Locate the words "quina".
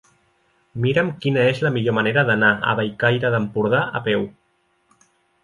1.25-1.43